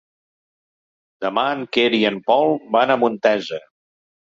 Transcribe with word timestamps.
Demà 1.25 1.43
en 1.59 1.61
Quer 1.77 1.85
i 1.99 2.01
en 2.11 2.19
Pol 2.33 2.59
van 2.79 2.97
a 2.97 2.99
Montesa. 3.05 3.63